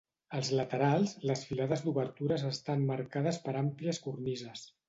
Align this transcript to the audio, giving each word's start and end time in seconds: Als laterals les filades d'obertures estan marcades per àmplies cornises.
Als 0.37 0.47
laterals 0.59 1.13
les 1.31 1.43
filades 1.51 1.85
d'obertures 1.87 2.47
estan 2.51 2.89
marcades 2.91 3.41
per 3.47 3.57
àmplies 3.63 4.05
cornises. 4.09 4.69